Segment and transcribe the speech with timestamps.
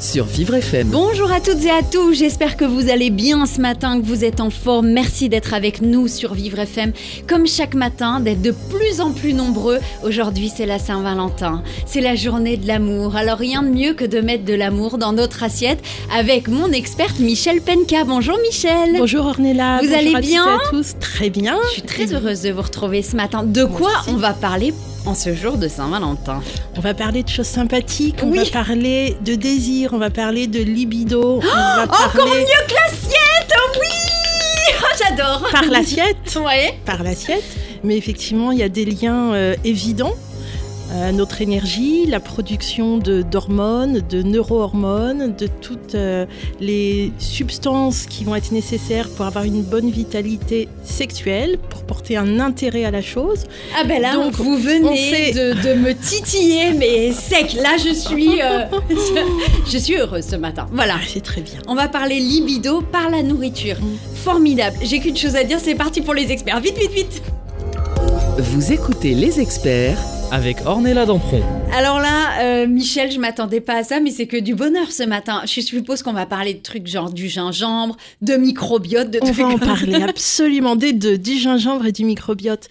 [0.00, 0.88] Sur Vivre FM.
[0.88, 4.24] Bonjour à toutes et à tous, j'espère que vous allez bien ce matin, que vous
[4.24, 4.88] êtes en forme.
[4.88, 6.92] Merci d'être avec nous sur Vivre FM.
[7.26, 9.78] Comme chaque matin, d'être de plus en plus nombreux.
[10.04, 11.62] Aujourd'hui, c'est la Saint-Valentin.
[11.86, 13.16] C'est la journée de l'amour.
[13.16, 15.82] Alors, rien de mieux que de mettre de l'amour dans notre assiette
[16.14, 18.04] avec mon experte Michel Penka.
[18.04, 18.96] Bonjour Michel.
[18.98, 19.78] Bonjour Ornella.
[19.78, 20.94] Vous Bonjour allez à bien et à tous.
[21.00, 21.58] Très bien.
[21.68, 23.44] Je suis très heureuse de vous retrouver ce matin.
[23.44, 24.72] De quoi on va parler
[25.06, 26.42] en ce jour de Saint-Valentin
[26.76, 28.16] On va parler de choses sympathiques.
[28.22, 28.38] On Oui.
[28.38, 29.90] va parler de désir.
[29.92, 31.40] On va parler de libido.
[31.42, 33.86] on va Encore parler mieux que l'assiette Oui
[34.82, 36.16] Oh, J'adore par l'assiette.
[36.44, 36.78] Ouais.
[36.84, 37.44] Par l'assiette.
[37.84, 40.12] Mais effectivement, il y a des liens euh, évidents.
[40.96, 46.24] Euh, notre énergie, la production de d'hormones, de neurohormones, de toutes euh,
[46.58, 52.40] les substances qui vont être nécessaires pour avoir une bonne vitalité sexuelle, pour porter un
[52.40, 53.44] intérêt à la chose.
[53.78, 57.54] Ah ben là, Donc, vous venez fait- de, de me titiller, mais sec.
[57.62, 60.66] Là, je suis, euh, je, je suis heureuse ce matin.
[60.72, 60.94] Voilà.
[60.96, 61.58] Ah, c'est très bien.
[61.68, 63.76] On va parler libido par la nourriture.
[64.14, 64.76] Formidable.
[64.82, 66.58] J'ai qu'une chose à dire, c'est parti pour les experts.
[66.60, 67.22] Vite, vite, vite.
[68.38, 69.98] Vous écoutez les experts
[70.32, 71.42] Avec Ornella Dampron.
[71.72, 75.02] Alors là, euh, Michel, je m'attendais pas à ça, mais c'est que du bonheur ce
[75.02, 75.42] matin.
[75.46, 79.36] Je suppose qu'on va parler de trucs genre du gingembre, de microbiote, de On trucs
[79.36, 82.68] va en parler absolument des deux, du gingembre et du microbiote.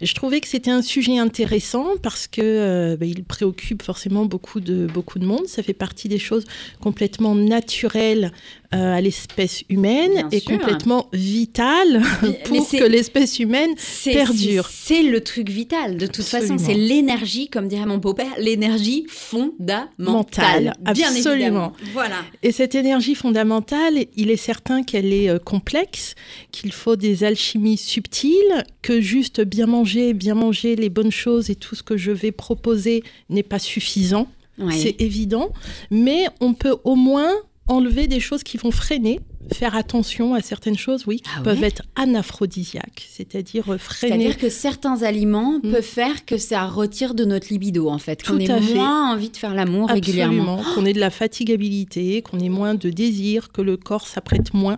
[0.00, 4.60] Je trouvais que c'était un sujet intéressant parce que euh, bah, il préoccupe forcément beaucoup
[4.60, 5.46] de beaucoup de monde.
[5.46, 6.44] Ça fait partie des choses
[6.80, 8.32] complètement naturelles
[8.74, 10.50] euh, à l'espèce humaine Bien et sûr.
[10.58, 12.02] complètement vitales
[12.44, 13.70] pour que l'espèce humaine
[14.04, 14.68] perdure.
[14.70, 15.96] C'est le truc vital.
[15.96, 19.88] De toute façon, c'est l'énergie, comme dirait mon beau-père, l'énergie fondamentale.
[19.98, 21.32] Mentale, Bien absolument.
[21.34, 21.72] évidemment.
[21.92, 22.16] Voilà.
[22.42, 26.14] Et cette énergie fondamentale, il est certain qu'elle est euh, complexe,
[26.52, 31.54] qu'il faut des alchimies subtiles, que juste bien manger, bien manger les bonnes choses et
[31.54, 34.28] tout ce que je vais proposer n'est pas suffisant.
[34.58, 34.74] Ouais.
[34.76, 35.52] C'est évident.
[35.90, 37.32] Mais on peut au moins
[37.66, 39.20] enlever des choses qui vont freiner,
[39.52, 44.14] faire attention à certaines choses, oui, qui Ah peuvent ouais être anaphrodisiaques, c'est-à-dire euh, freiner.
[44.16, 45.70] C'est-à-dire que certains aliments Mm.
[45.72, 48.22] peuvent faire que ça retire de notre libido, en fait.
[48.22, 48.74] Qu'on ait fait.
[48.74, 50.62] moins envie de faire l'amour régulièrement.
[50.74, 54.76] Qu'on ait de la fatigabilité, qu'on ait moins de désir, que le corps s'apprête moins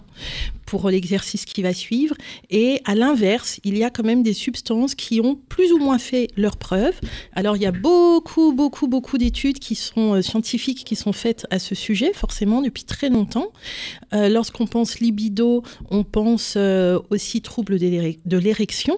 [0.66, 2.14] pour l'exercice qui va suivre.
[2.48, 5.98] Et à l'inverse, il y a quand même des substances qui ont plus ou moins
[5.98, 6.94] fait leurs preuves.
[7.34, 11.44] Alors il y a beaucoup, beaucoup, beaucoup d'études qui sont euh, scientifiques qui sont faites
[11.50, 13.48] à ce sujet, forcément depuis très longtemps.
[14.14, 17.40] Euh, Lorsqu'on pense libido, on pense euh, aussi
[17.88, 18.96] l'érec- de l'érection.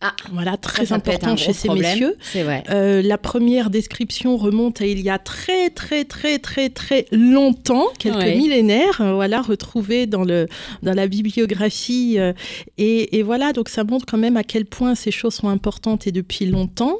[0.00, 1.90] Ah, voilà, très Ça, ça important chez ces problème.
[1.92, 2.16] messieurs.
[2.20, 2.62] C'est vrai.
[2.70, 7.86] Euh, la première description remonte à il y a très très très très très longtemps,
[7.98, 8.36] quelques Ouais.
[8.36, 10.46] millénaires, euh, voilà, retrouvée dans le
[10.84, 12.32] dans la bibliographie euh,
[12.76, 16.06] et, et voilà donc ça montre quand même à quel point ces choses sont importantes
[16.06, 16.98] et depuis longtemps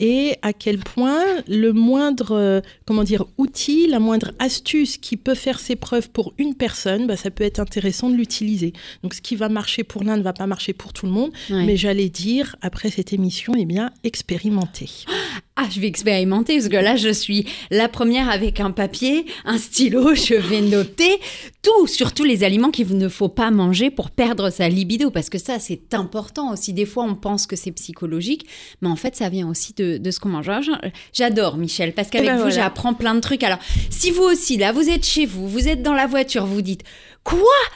[0.00, 5.60] et à quel point le moindre comment dire outil, la moindre astuce qui peut faire
[5.60, 8.72] ses preuves pour une personne, bah, ça peut être intéressant de l'utiliser.
[9.02, 11.30] Donc ce qui va marcher pour l'un ne va pas marcher pour tout le monde,
[11.50, 11.64] Ouais.
[11.66, 14.88] mais j'allais dire après cette émission, eh bien expérimenter.
[15.60, 19.58] Ah, je vais expérimenter parce que là, je suis la première avec un papier, un
[19.58, 20.14] stylo.
[20.28, 21.18] Je vais noter
[21.62, 25.10] tout, surtout les aliments qu'il ne faut pas manger pour perdre sa libido.
[25.10, 26.72] Parce que ça, c'est important aussi.
[26.72, 28.46] Des fois, on pense que c'est psychologique,
[28.82, 30.44] mais en fait, ça vient aussi de, de ce qu'on mange.
[30.46, 30.62] J'a-
[31.12, 32.54] J'adore, Michel, parce qu'avec ben vous, voilà.
[32.54, 33.42] j'apprends plein de trucs.
[33.42, 33.58] Alors,
[33.90, 36.84] si vous aussi, là, vous êtes chez vous, vous êtes dans la voiture, vous dites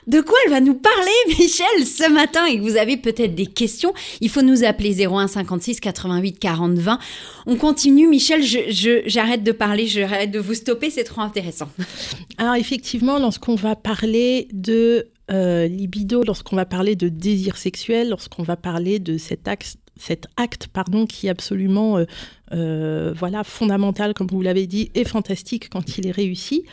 [0.06, 2.44] De quoi elle va nous parler, Michel, ce matin?
[2.46, 6.74] Et que vous avez peut-être des questions, il faut nous appeler 01 56 88 40
[6.78, 6.98] 20.
[7.46, 11.68] On continue, Michel, je- je- j'arrête de parler, j'arrête de vous stopper, c'est trop intéressant.
[12.38, 18.42] Alors effectivement, lorsqu'on va parler de euh, libido, lorsqu'on va parler de désir sexuel, lorsqu'on
[18.42, 22.04] va parler de cet acte, cet acte pardon, qui est absolument euh,
[22.52, 26.64] euh, voilà, fondamental, comme vous l'avez dit, et fantastique quand il est réussi,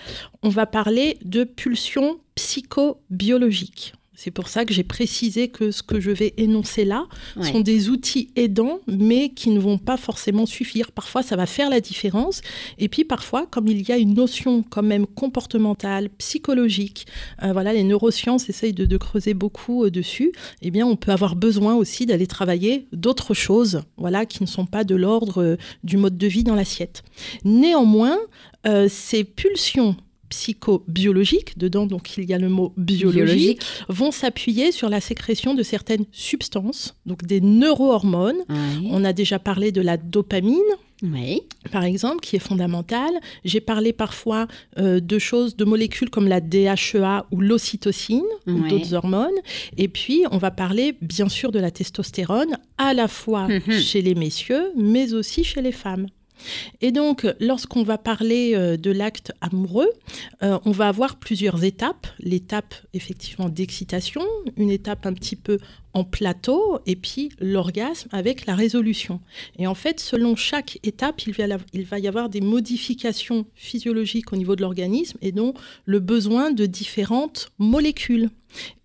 [0.44, 3.94] on va parler de pulsions psychobiologiques.
[4.22, 7.08] C'est pour ça que j'ai précisé que ce que je vais énoncer là
[7.38, 7.50] Ouais.
[7.50, 10.92] sont des outils aidants, mais qui ne vont pas forcément suffire.
[10.92, 12.42] Parfois, ça va faire la différence.
[12.80, 17.08] Et puis, parfois, comme il y a une notion quand même comportementale, psychologique,
[17.44, 20.34] euh, voilà, les neurosciences essayent de, de creuser beaucoup euh, dessus.
[20.62, 24.66] Eh bien, on peut avoir besoin aussi d'aller travailler d'autres choses, voilà, qui ne sont
[24.66, 25.56] pas de l'ordre euh,
[25.86, 27.04] du mode de vie dans l'assiette.
[27.46, 28.18] Néanmoins,
[28.90, 29.96] ces pulsions
[30.30, 33.62] psychobiologiques, dedans donc il y a le mot biologie, Biologique.
[33.90, 38.44] vont s'appuyer sur la sécrétion de certaines substances, donc des neurohormones.
[38.50, 38.88] Oui.
[38.92, 40.58] On a déjà parlé de la dopamine,
[41.04, 41.42] Oui.
[41.72, 43.14] par exemple, qui est fondamentale.
[43.46, 44.48] J'ai parlé parfois
[44.78, 49.38] euh, de choses, de molécules comme la DHEA ou l'ocytocine, ou d'autres hormones.
[49.78, 53.80] Et puis, on va parler bien sûr de la testostérone, à la fois Mhm.
[53.80, 56.08] chez les messieurs, mais aussi chez les femmes.
[56.82, 59.90] Et donc, lorsqu'on va parler euh, de l'acte amoureux,
[60.44, 62.08] euh, on va avoir plusieurs étapes.
[62.20, 64.22] L'étape, effectivement, d'excitation,
[64.58, 65.60] une étape un petit peu
[65.94, 69.20] en plateau, et puis l'orgasme avec la résolution.
[69.58, 71.34] Et en fait, selon chaque étape, il
[71.86, 76.66] va, y avoir des modifications physiologiques au niveau de l'organisme, et donc le besoin de
[76.66, 78.30] différentes molécules.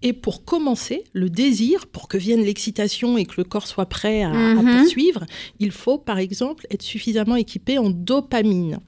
[0.03, 4.23] Et pour commencer, le désir, pour que vienne l'excitation et que le corps soit prêt
[4.23, 4.81] à, à Mhm.
[4.81, 5.25] poursuivre,
[5.59, 8.79] il faut par exemple être suffisamment équipé en dopamine.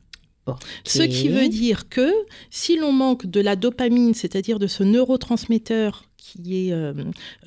[0.84, 2.12] Ce qui veut dire que
[2.50, 6.92] si l'on manque de la dopamine, c'est-à-dire de ce neurotransmetteur qui est euh,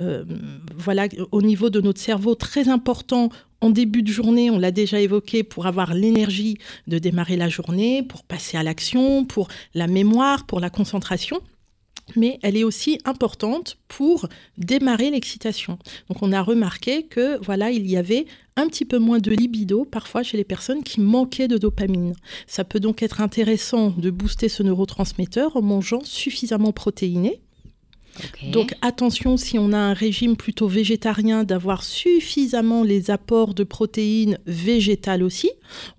[0.02, 0.24] euh,
[0.78, 3.30] voilà, au niveau de notre cerveau très important
[3.62, 8.04] en début de journée, on l'a déjà évoqué, pour avoir l'énergie de démarrer la journée,
[8.04, 11.42] pour passer à l'action, pour la mémoire, pour la concentration
[12.16, 14.28] mais elle est aussi importante pour
[14.58, 15.78] démarrer l'excitation.
[16.08, 18.26] Donc on a remarqué que voilà, il y avait
[18.56, 22.16] un petit peu moins de libido parfois chez les personnes qui manquaient de dopamine.
[22.48, 27.42] Ça peut donc être intéressant de booster ce neurotransmetteur en mangeant suffisamment protéiné.
[28.52, 34.38] Donc attention si on a un régime plutôt végétarien d'avoir suffisamment les apports de protéines
[34.46, 35.50] végétales aussi.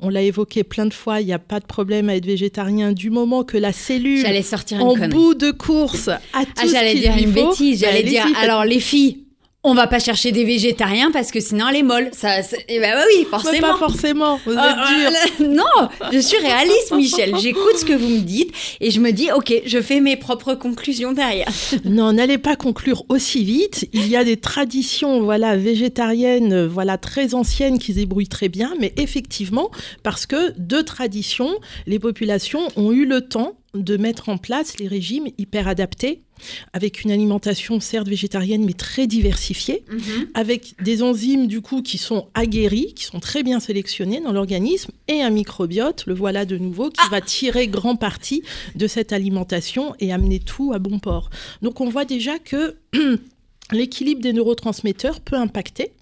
[0.01, 2.93] On l'a évoqué plein de fois, il n'y a pas de problème à être végétarien
[2.93, 5.09] du moment que la cellule sortir en connerie.
[5.11, 7.51] bout de course a tout Ah, ce j'allais dire une faut.
[7.51, 7.81] bêtise.
[7.81, 9.25] J'allais Ben, dire, alors les filles,
[9.63, 12.09] on va pas chercher des végétariens parce que sinon elle est molle.
[12.13, 12.37] Ça,
[12.69, 13.69] eh ben oui, Mais forcément.
[13.69, 15.11] pas forcément, vous êtes Ah, dur.
[15.41, 17.37] euh, non, je suis réaliste, Michel.
[17.39, 20.55] J'écoute ce que vous me dites et je me dis, ok, je fais mes propres
[20.55, 21.49] conclusions derrière.
[21.85, 23.89] Non, n'allez pas conclure aussi vite.
[23.93, 28.73] Il y a des traditions, voilà, végétariennes, voilà, très anciennes qui se débrouillent très bien,
[28.81, 29.71] mais effectivement,
[30.03, 31.51] parce que de tradition,
[31.87, 36.23] les populations ont eu le temps de mettre en place les régimes hyper adaptés,
[36.73, 39.85] avec une alimentation certes végétarienne, mais très diversifiée,
[40.35, 44.91] avec des enzymes du coup qui sont aguerries, qui sont très bien sélectionnées dans l'organisme,
[45.09, 48.43] et un microbiote, le voilà de nouveau, qui va tirer grand parti
[48.75, 51.31] de cette alimentation et amener tout à bon port.
[51.63, 52.77] Donc on voit déjà que
[53.73, 55.93] l'équilibre des neurotransmetteurs peut impacter.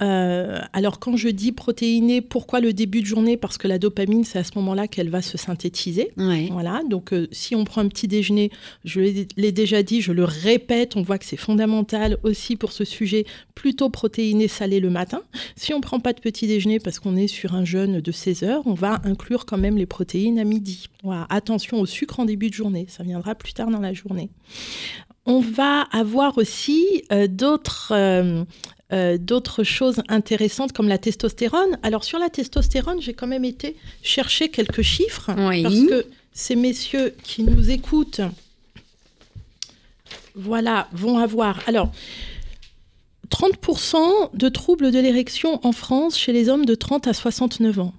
[0.00, 3.36] Euh, alors quand je dis protéiné, pourquoi le début de journée?
[3.36, 6.10] Parce que la dopamine, c'est à ce moment-là qu'elle va se synthétiser.
[6.16, 6.48] Ouais.
[6.50, 8.50] Voilà, donc euh, si on prend un petit déjeuner,
[8.84, 12.72] je l'ai l'ai déjà dit, je le répète, on voit que c'est fondamental aussi pour
[12.72, 13.24] ce sujet,
[13.54, 15.22] plutôt protéiné salé le matin.
[15.56, 18.42] Si on prend pas de petit déjeuner parce qu'on est sur un jeûne de 16
[18.42, 20.88] heures, on va inclure quand même les protéines à midi.
[21.02, 24.30] Voilà, attention au sucre en début de journée, ça viendra plus tard dans la journée.
[25.26, 28.44] On va avoir aussi euh, d'autres euh,
[28.92, 31.78] euh, d'autres choses intéressantes comme la testostérone.
[31.82, 35.62] Alors sur la testostérone, j'ai quand même été chercher quelques chiffres Oui.
[35.62, 38.20] parce que ces messieurs qui nous écoutent,
[40.34, 41.60] voilà, vont avoir.
[41.66, 41.90] Alors.
[43.28, 47.92] 30% de troubles de l'érection en France chez les hommes de 30 à 69 ans.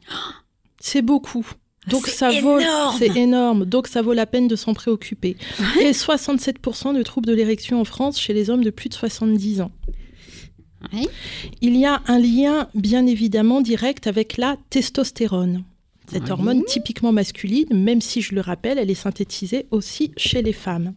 [0.80, 1.46] C'est beaucoup.
[1.88, 2.60] Donc C'est ça vaut,
[2.98, 3.66] c'est énorme.
[3.66, 5.36] Donc ça vaut la peine de s'en préoccuper.
[5.82, 9.60] Et 67% de troubles de l'érection en France chez les hommes de plus de 70
[9.62, 9.72] ans.
[10.94, 11.08] Oui.
[11.62, 15.64] Il y a un lien bien évidemment direct avec la testostérone.
[16.10, 16.32] Cette Oui.
[16.32, 20.94] hormone typiquement masculine, même si je le rappelle, elle est synthétisée aussi chez les femmes.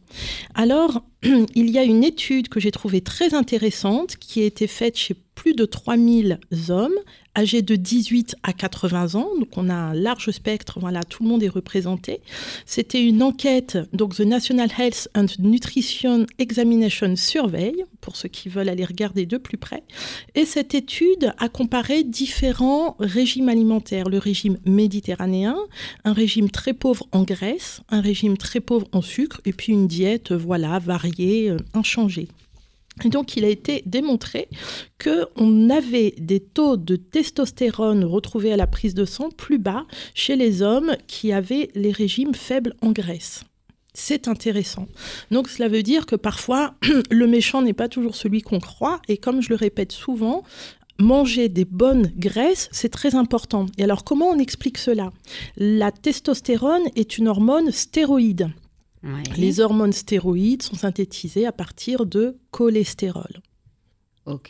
[0.54, 1.02] Alors,
[1.54, 5.16] il y a une étude que j'ai trouvée très intéressante qui a été faite chez
[5.40, 6.98] plus de 3000 hommes
[7.34, 9.30] âgés de 18 à 80 ans.
[9.38, 12.20] Donc, on a un large spectre, voilà, tout le monde est représenté.
[12.66, 18.68] C'était une enquête, donc The National Health and Nutrition Examination Survey, pour ceux qui veulent
[18.68, 19.82] aller regarder de plus près.
[20.34, 24.10] Et cette étude a comparé différents régimes alimentaires.
[24.10, 25.56] Le régime méditerranéen,
[26.04, 29.88] un régime très pauvre en graisse, un régime très pauvre en sucre, et puis une
[29.88, 32.28] diète, voilà, variée, euh, inchangée.
[33.04, 34.48] Donc, il a été démontré
[35.02, 40.36] qu'on avait des taux de testostérone retrouvés à la prise de sang plus bas chez
[40.36, 43.44] les hommes qui avaient les régimes faibles en graisse.
[43.92, 44.86] C'est intéressant.
[45.30, 46.74] Donc cela veut dire que parfois,
[47.10, 49.00] le méchant n'est pas toujours celui qu'on croit.
[49.08, 50.44] Et comme je le répète souvent,
[50.98, 53.66] manger des bonnes graisses, c'est très important.
[53.78, 55.10] Et alors comment on explique cela?
[55.56, 58.50] La testostérone est une hormone stéroïde.
[59.02, 59.22] Ouais.
[59.36, 63.40] Les hormones stéroïdes sont synthétisées à partir de cholestérol.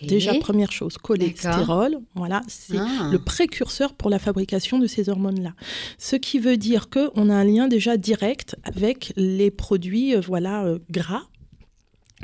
[0.02, 3.08] Déjà, première chose, cholestérol, voilà, c'est Ah.
[3.10, 5.54] le précurseur pour la fabrication de ces hormones-là.
[5.96, 10.64] Ce qui veut dire qu'on a un lien déjà direct avec les produits euh, voilà,
[10.66, 11.22] euh, gras.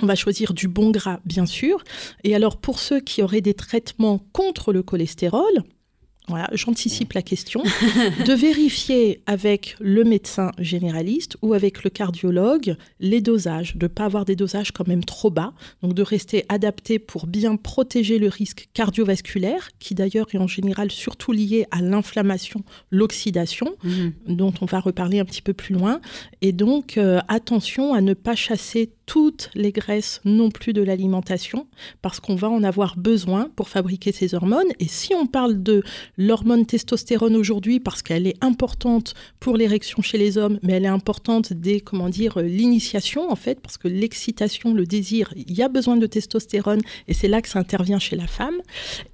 [0.03, 1.83] On va choisir du bon gras, bien sûr.
[2.25, 5.63] Et alors, pour ceux qui auraient des traitements contre le cholestérol,
[6.29, 13.21] voilà, j'anticipe la question, de vérifier avec le médecin généraliste ou avec le cardiologue les
[13.21, 15.53] dosages, de ne pas avoir des dosages quand même trop bas,
[15.83, 20.91] donc de rester adapté pour bien protéger le risque cardiovasculaire, qui d'ailleurs est en général
[20.91, 24.13] surtout lié à l'inflammation, l'oxydation, Mhm.
[24.29, 26.01] dont on va reparler un petit peu plus loin.
[26.43, 31.67] Et donc, euh, attention à ne pas chasser toutes les graisses non plus de l'alimentation,
[32.03, 34.69] parce qu'on va en avoir besoin pour fabriquer ces hormones.
[34.81, 35.83] Et si on parle de
[36.19, 40.89] l'hormone testostérone aujourd'hui, parce qu'elle est importante pour l'érection chez les hommes, mais elle est
[40.89, 45.63] importante dès, comment dire, euh, l'initiation, en fait, parce que l'excitation, le désir, il y
[45.63, 48.61] a besoin de testostérone, et c'est là que ça intervient chez la femme,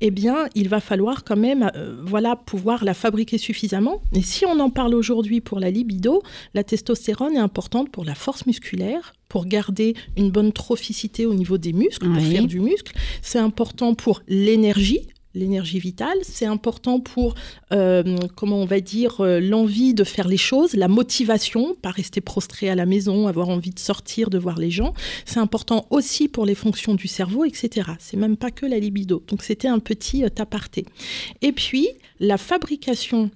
[0.01, 4.03] eh bien, il va falloir quand même, euh, voilà, pouvoir la fabriquer suffisamment.
[4.15, 6.23] Et si on en parle aujourd'hui pour la libido,
[6.55, 11.57] la testostérone est importante pour la force musculaire, pour garder une bonne trophicité au niveau
[11.57, 12.93] des muscles, pour faire du muscle.
[13.23, 17.35] C'est important pour l'énergie l'énergie vitale, c'est important pour,
[17.73, 22.21] euh, comment on va dire, euh, l'envie de faire les choses, la motivation, pas rester
[22.21, 24.93] prostré à la maison, avoir envie de sortir, de voir les gens.
[25.25, 27.93] C'est important aussi pour les fonctions du cerveau, etc.
[27.99, 29.23] C'est même pas que la libido.
[29.27, 30.85] Donc c'était un petit euh, aparté.
[31.41, 31.89] Et puis,
[32.21, 33.31] la fabrication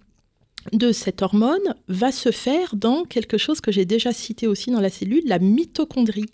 [0.72, 4.80] de cette hormone va se faire dans quelque chose que j'ai déjà cité aussi dans
[4.80, 6.26] la cellule, la mitochondrie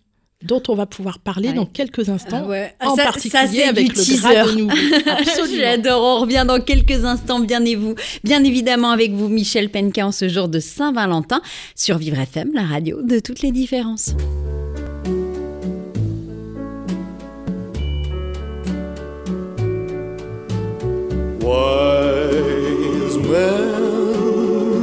[0.44, 1.54] dont on va pouvoir parler Ouais.
[1.54, 2.74] dans quelques instants, Ah ouais.
[2.80, 5.56] en Ça- particulier avec le gras de teaser.
[5.56, 10.04] J'adore, on revient dans quelques instants, bien, et vous, bien évidemment avec vous, Michel Penka,
[10.04, 11.40] en ce jour de Saint-Valentin,
[11.76, 14.16] sur Vivre FM, la radio de toutes les différences.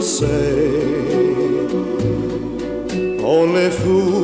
[0.09, 0.69] Say.
[3.21, 4.18] Only fools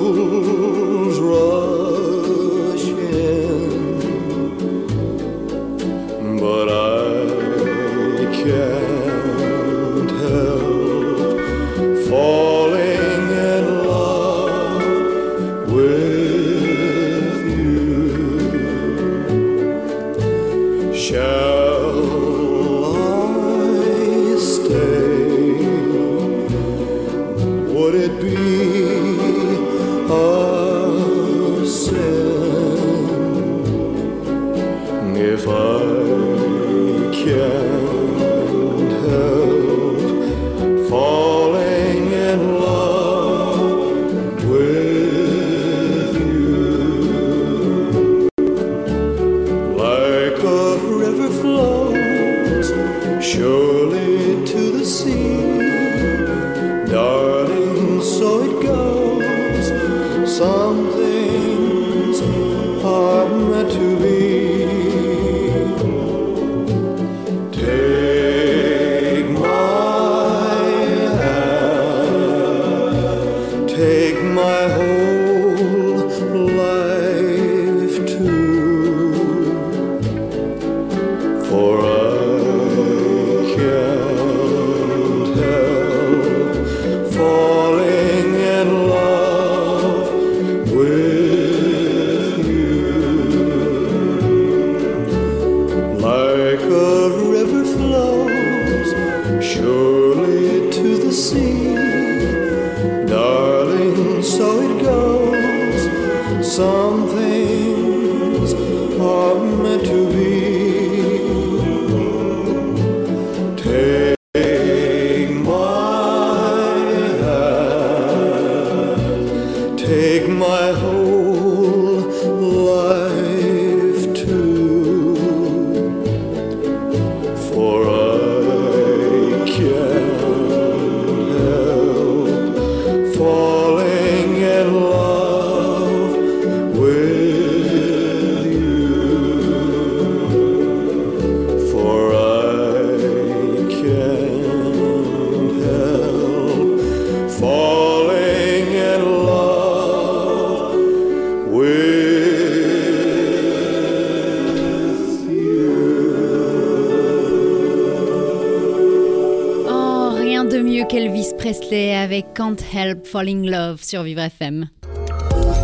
[162.35, 164.69] Can't Help Falling Love sur Vivre FM.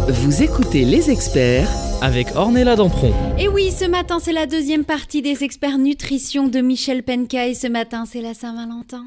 [0.07, 1.69] Vous écoutez les experts
[2.01, 3.13] avec Ornella Dampron.
[3.37, 7.55] Et oui, ce matin, c'est la deuxième partie des experts nutrition de Michel Penka et
[7.55, 9.05] ce matin, c'est la Saint-Valentin.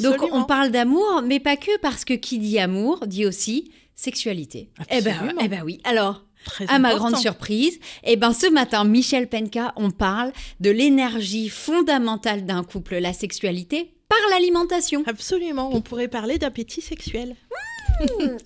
[0.00, 0.38] Donc, Absolument.
[0.38, 4.70] on parle d'amour, mais pas que, parce que qui dit amour dit aussi sexualité.
[4.90, 5.40] Eh ben, Absolument.
[5.44, 5.80] eh ben oui.
[5.84, 10.70] Alors, Très à ma grande surprise, eh ben ce matin, Michel Penka, on parle de
[10.70, 15.02] l'énergie fondamentale d'un couple, la sexualité, par l'alimentation.
[15.06, 17.34] Absolument, on pourrait parler d'appétit sexuel.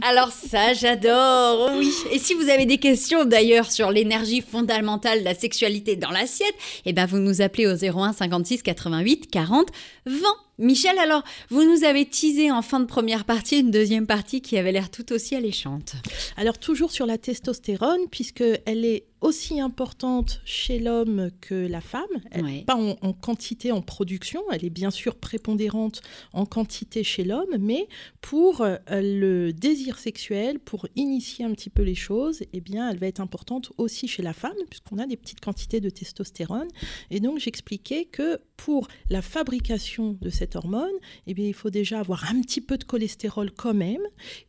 [0.02, 1.92] Alors ça, j'adore, oui.
[2.12, 6.54] Et si vous avez des questions d'ailleurs sur l'énergie fondamentale de la sexualité dans l'assiette,
[6.85, 9.68] eh ben vous nous appelez au 01 56 88 40
[10.06, 10.18] 20.
[10.58, 14.56] Michel, alors vous nous avez teasé en fin de première partie une deuxième partie qui
[14.58, 15.94] avait l'air tout aussi alléchante.
[16.37, 22.04] Alors toujours sur la testostérone, puisque elle est aussi importante chez l'homme que la femme,
[22.30, 22.64] Elle- Ouais.
[22.66, 27.56] pas en, en quantité, en production, elle est bien sûr prépondérante en quantité chez l'homme,
[27.58, 27.88] mais
[28.20, 32.99] pour euh, le désir sexuel, pour initier un petit peu les choses, eh bien elle
[32.99, 36.68] va être importante aussi chez la femme, puisqu'on a des petites quantités de testostérone.
[37.11, 40.92] Et donc j'expliquais que pour la fabrication de cette hormone,
[41.26, 44.02] eh bien, il faut déjà avoir un petit peu de cholestérol quand même.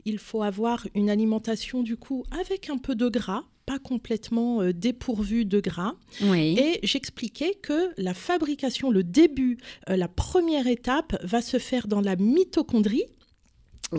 [0.05, 4.71] Il faut avoir une alimentation du coup avec un peu de gras, pas complètement euh,
[4.73, 5.93] dépourvu de gras.
[6.23, 6.57] Oui.
[6.57, 9.57] Et j'expliquais que la fabrication, le début,
[9.89, 13.03] euh, la première étape va se faire dans la mitochondrie,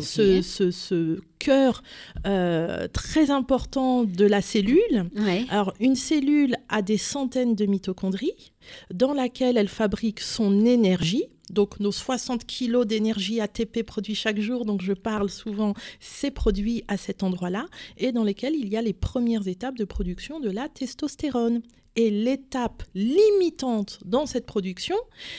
[0.01, 1.83] ce, ce- ce cœur
[2.27, 5.09] euh, très important de la cellule.
[5.17, 5.45] Ouais.
[5.51, 8.53] Alors, une cellule a des centaines de mitochondries
[8.93, 11.25] dans laquelle elle fabrique son énergie.
[11.51, 16.85] Donc, nos 60 kilos d'énergie ATP produits chaque jour, donc je parle souvent, c'est produit
[16.89, 20.51] à cet endroit-là, et dans lesquels il y a les premières étapes de production de
[20.51, 21.63] la testostérone.
[21.97, 24.95] Et l'étape limitante dans cette production,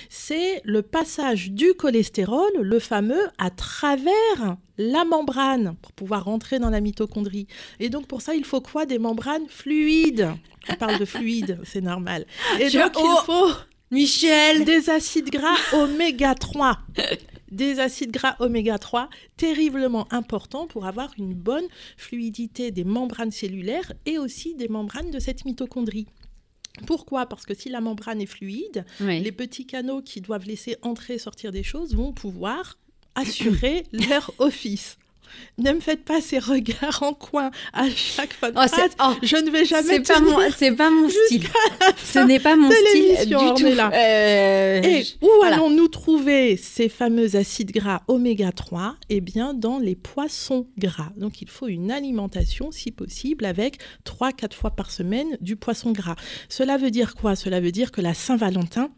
[0.09, 6.69] c'est le passage du cholestérol, le fameux, à travers la membrane pour pouvoir rentrer dans
[6.69, 7.47] la mitochondrie.
[7.79, 8.85] Et donc pour ça, il faut quoi?
[8.85, 10.31] Des membranes fluides.
[10.69, 12.25] On parle de fluide, c'est normal.
[12.59, 13.51] Et Je- donc il faut
[13.91, 16.77] Michel des acides gras oméga 3.
[17.51, 21.65] Des acides gras oméga 3 terriblement importants pour avoir une bonne
[21.97, 26.07] fluidité des membranes cellulaires et aussi des membranes de cette mitochondrie.
[26.85, 27.25] Pourquoi?
[27.25, 29.19] Parce que si la membrane est fluide, Oui.
[29.21, 32.77] les petits canaux qui doivent laisser entrer et sortir des choses vont pouvoir
[33.15, 34.97] assurer leur office.
[35.57, 38.91] Ne me faites pas ces regards en coin à chaque fin de Oh, phrase.
[39.01, 41.43] oh, Je ne vais jamais C'est pas mon, c'est pas mon style.
[42.03, 43.65] Ce n'est pas mon style du tout.
[43.93, 45.55] Euh, Et où voilà.
[45.55, 51.09] allons-nous trouver ces fameux acides gras oméga 3 Eh bien, dans les poissons gras.
[51.17, 56.15] Donc, il faut une alimentation, si possible, avec 3-4 fois par semaine du poisson gras.
[56.49, 57.35] Cela veut dire quoi?
[57.35, 58.89] Cela veut dire que la Saint-Valentin,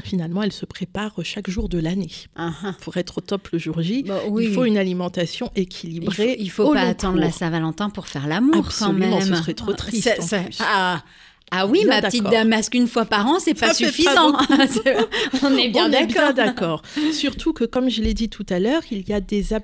[0.00, 2.10] finalement, elle se prépare chaque jour de l'année.
[2.36, 2.52] Ah.
[2.82, 4.46] Pour être au top le jour J, Bah oui.
[4.48, 6.36] il faut une alimentation Il faut, équilibrée.
[6.38, 7.30] il faut au pas attendre la.
[7.30, 9.40] Saint-Valentin pour faire l'amour Absolument, quand ce même.
[9.40, 10.58] serait trop triste, en plus.
[10.60, 11.02] ah,
[11.52, 14.32] ah oui, Bien ma petite parce qu'une fois par an, c'est pas suffisant.
[15.42, 16.32] On est bien d'accord.
[16.32, 16.82] d'accord.
[17.12, 19.54] Surtout que, comme je l'ai dit tout à l'heure, il y a des,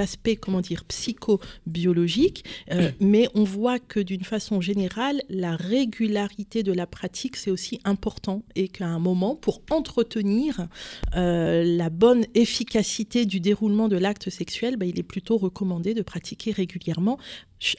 [0.00, 6.72] aspects, comment dire, psychobiologiques, euh, mais on voit que d'une façon générale, la régularité de
[6.72, 10.66] la pratique, c'est aussi important et qu'à un moment, pour entretenir
[11.14, 16.02] euh, la bonne efficacité du déroulement de l'acte sexuel, bah, il est plutôt recommandé de
[16.02, 17.18] pratiquer régulièrement,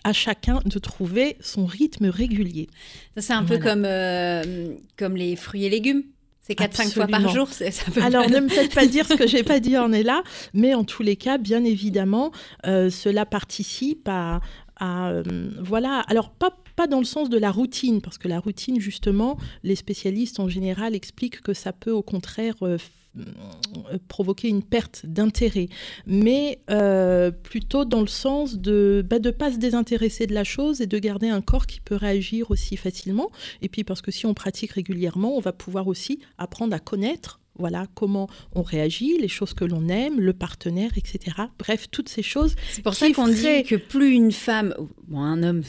[0.03, 2.67] à chacun de trouver son rythme régulier.
[3.15, 6.03] Ça, C'est un peu comme, euh, comme les fruits et légumes.
[6.41, 7.49] C'est 4-5 fois par jour.
[7.51, 9.77] c'est- ça peut Alors, pas- ne me faites pas dire ce que j'ai pas dit
[9.77, 12.31] en est là, mais en tous les cas, bien évidemment,
[12.65, 14.39] euh, cela participe à,
[14.77, 15.23] à, euh,
[15.61, 16.03] voilà.
[16.07, 19.75] Alors pas pas dans le sens de la routine, parce que la routine, justement, les
[19.75, 22.53] spécialistes en général expliquent que ça peut au contraire
[24.08, 25.69] provoquer une perte d'intérêt,
[26.06, 30.82] mais euh, plutôt dans le sens de bah, de pas se désintéresser de la chose
[30.82, 33.30] et de garder un corps qui peut réagir aussi facilement.
[33.62, 37.39] Et puis parce que si on pratique régulièrement, on va pouvoir aussi apprendre à connaître
[37.60, 41.38] voilà comment on réagit, les choses que l'on aime, le partenaire, etc.
[41.58, 42.56] Bref, toutes ces choses.
[42.71, 44.75] C'est pour ça qu'on dit que plus une femme,
[45.08, 45.63] bon, un homme,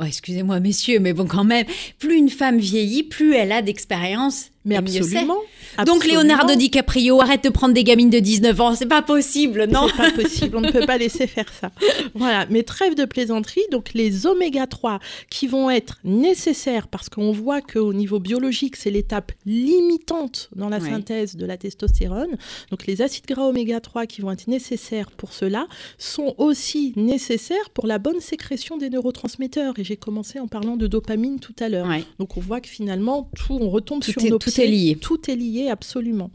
[0.00, 1.66] oh, excusez-moi messieurs, mais bon quand même,
[1.98, 4.50] plus une femme vieillit, plus elle a d'expérience.
[4.66, 5.38] Mais absolument.
[5.86, 6.06] Donc.
[6.06, 9.88] Leonardo DiCaprio, arrête de prendre des gamines de 19 ans, c'est pas possible, non?
[9.88, 11.70] C'est pas possible, on ne peut pas laisser faire ça.
[12.14, 14.98] Voilà, mais trêve de plaisanterie, donc les oméga 3
[15.30, 20.76] qui vont être nécessaires parce qu'on voit qu'au niveau biologique, c'est l'étape limitante dans la
[20.78, 20.90] Ouais.
[20.90, 22.36] synthèse de la testostérone.
[22.70, 25.66] Donc les acides gras oméga 3 qui vont être nécessaires pour cela
[25.98, 29.74] sont aussi nécessaires pour la bonne sécrétion des neurotransmetteurs.
[29.78, 31.86] Et j'ai commencé en parlant de dopamine tout à l'heure.
[31.88, 32.04] Ouais.
[32.18, 34.64] Donc on voit que finalement, tout, on retombe Tout sur nos tout pieds.
[34.64, 34.96] est lié.
[34.96, 36.30] Tout est lié, absolument.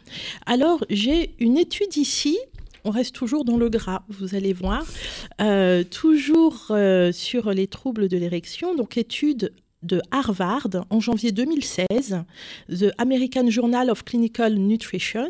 [0.45, 2.37] Alors, j'ai une étude ici
[2.83, 4.83] on reste toujours dans le gras, vous allez voir.
[5.39, 9.53] Euh, toujours euh, sur les troubles de l'érection, donc étude
[9.83, 12.23] de Harvard en janvier 2016,
[12.69, 15.29] The American Journal of Clinical Nutrition,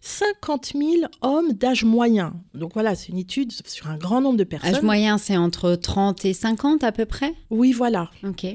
[0.00, 2.34] 50 000 hommes d'âge moyen.
[2.54, 4.74] Donc voilà, c'est une étude sur un grand nombre de personnes.
[4.74, 7.34] Âge moyen, c'est entre 30 et 50 à peu près?
[7.50, 8.10] Oui, voilà.
[8.24, 8.46] Ok.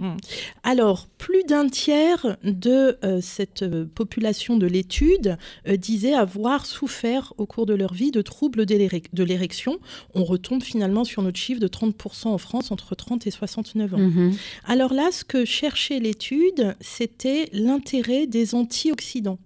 [0.64, 7.34] Alors, plus d'un tiers de euh, cette euh, population de l'étude euh, disait avoir souffert
[7.38, 9.80] au cours de leur vie de troubles de l'érection.
[10.14, 13.98] On retombe finalement sur notre chiffre de 30% en France entre 30 et 69 ans.
[13.98, 14.36] Mhm.
[14.66, 19.40] Alors là, ce que cherchait l'étude, c'était l'intérêt des antioxydants.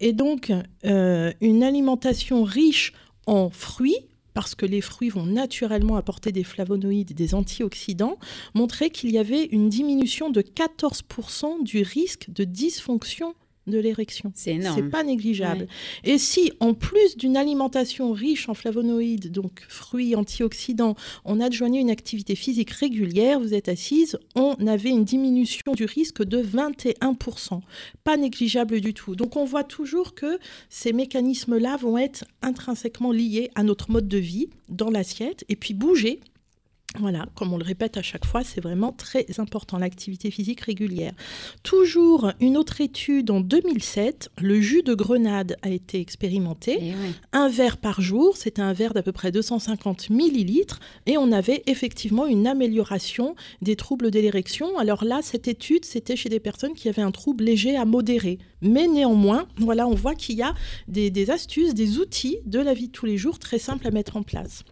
[0.00, 0.52] Et donc,
[0.84, 2.92] euh, une alimentation riche
[3.26, 8.18] en fruits, parce que les fruits vont naturellement apporter des flavonoïdes et des antioxydants,
[8.54, 13.34] montrait qu'il y avait une diminution de 14% du risque de dysfonction
[13.66, 14.32] de l'érection.
[14.34, 14.76] C'est énorme.
[14.76, 15.62] C'est pas négligeable.
[16.04, 16.12] Ouais.
[16.12, 21.90] Et si, en plus d'une alimentation riche en flavonoïdes, donc fruits, antioxydants, on adjoignait une
[21.90, 27.60] activité physique régulière, vous êtes assise, on avait une diminution du risque de 21%.
[28.04, 29.16] Pas négligeable du tout.
[29.16, 34.18] Donc on voit toujours que ces mécanismes-là vont être intrinsèquement liés à notre mode de
[34.18, 36.20] vie dans l'assiette et puis bouger.
[37.00, 41.12] Voilà, comme on le répète à chaque fois, c'est vraiment très important, l'activité physique régulière.
[41.62, 46.76] Toujours une autre étude en 2007, le jus de grenade a été expérimenté.
[46.76, 46.94] Ouais.
[47.32, 51.62] Un verre par jour, c'était un verre d'à peu près 250 millilitres, et on avait
[51.66, 54.78] effectivement une amélioration des troubles de l'érection.
[54.78, 58.38] Alors là, cette étude, c'était chez des personnes qui avaient un trouble léger à modéré.
[58.62, 60.54] Mais néanmoins, voilà, on voit qu'il y a
[60.88, 63.90] des, des astuces, des outils de la vie de tous les jours très simples à
[63.90, 64.64] mettre en place.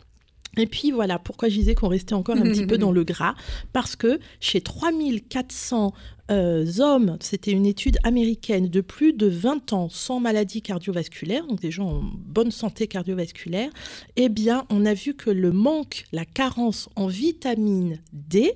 [0.57, 3.35] Et puis voilà, pourquoi je disais qu'on restait encore un petit peu dans le gras,
[3.73, 5.93] parce que chez 3400
[6.31, 11.61] euh, hommes, c'était une étude américaine de plus de 20 ans sans maladie cardiovasculaire, donc
[11.61, 13.71] des gens en bonne santé cardiovasculaire,
[14.17, 18.55] eh bien, on a vu que le manque, la carence en vitamine D,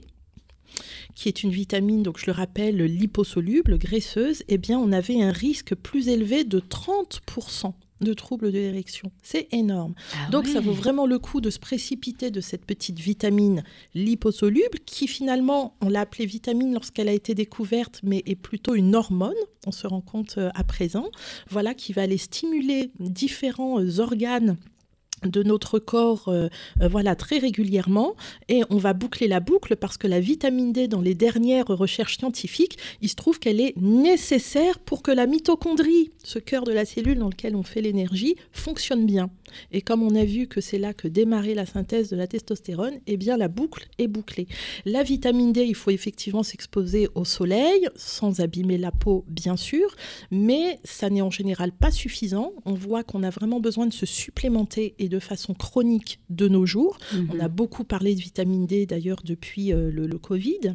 [1.15, 5.33] qui est une vitamine, donc je le rappelle, liposoluble, graisseuse, eh bien, on avait un
[5.33, 9.11] risque plus élevé de 30% de troubles de l'érection.
[9.23, 9.95] C'est énorme.
[10.15, 14.79] Ah Donc ça vaut vraiment le coup de se précipiter de cette petite vitamine liposoluble
[14.87, 19.35] qui finalement, on l'a appelée vitamine lorsqu'elle a été découverte, mais est plutôt une hormone,
[19.67, 21.11] on se rend compte euh, à présent,
[21.51, 24.57] voilà, qui va aller stimuler différents euh, organes
[25.25, 26.49] de notre corps euh,
[26.83, 28.15] euh, voilà très régulièrement.
[28.49, 32.19] Et on va boucler la boucle parce que la vitamine D dans les dernières recherches
[32.19, 36.85] scientifiques il se trouve qu'elle est nécessaire pour que la mitochondrie ce cœur de la
[36.85, 39.31] cellule dans lequel on fait l'énergie fonctionne bien.
[39.73, 42.99] Et comme on a vu que c'est là que démarrait la synthèse de la testostérone
[43.07, 44.47] eh bien la boucle est bouclée.
[44.85, 49.95] La vitamine D il faut effectivement s'exposer au soleil sans abîmer la peau bien sûr
[50.31, 52.53] mais ça n'est en général pas suffisant.
[52.65, 56.99] On voit qu'on a vraiment besoin de se supplémenter de façon chronique de nos jours.
[57.13, 57.31] Mhm.
[57.35, 60.75] On a beaucoup parlé de vitamine D d'ailleurs depuis euh, le, le Covid.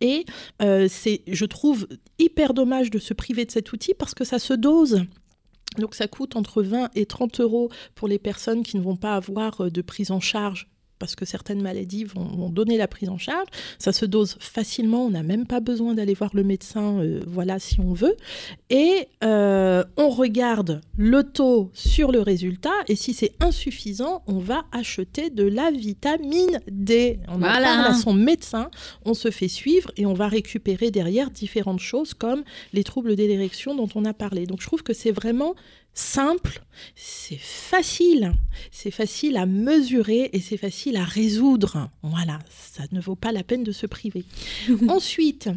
[0.00, 0.24] Et
[0.62, 1.86] euh, c'est, je trouve,
[2.18, 5.02] hyper dommage de se priver de cet outil parce que ça se dose.
[5.78, 9.14] Donc ça coûte entre 20 et 30 euros pour les personnes qui ne vont pas
[9.14, 13.08] avoir euh, de prise en charge parce que certaines maladies vont, vont donner la prise
[13.08, 13.46] en charge.
[13.78, 17.58] Ça se dose facilement, on n'a même pas besoin d'aller voir le médecin, euh, voilà,
[17.58, 18.16] si on veut.
[18.70, 24.64] Et euh, on regarde le taux sur le résultat, et si c'est insuffisant, on va
[24.72, 27.20] acheter de la vitamine D.
[27.28, 28.70] On en parle à son médecin,
[29.04, 33.24] on se fait suivre, et on va récupérer derrière différentes choses comme les troubles de
[33.24, 34.46] l'érection dont on a parlé.
[34.46, 35.54] Donc je trouve que c'est vraiment
[35.94, 36.62] simple,
[36.94, 38.32] c'est facile,
[38.70, 41.88] c'est facile à mesurer et c'est facile à résoudre.
[42.02, 44.24] Voilà, ça ne vaut pas la peine de se priver.
[44.88, 45.48] Ensuite,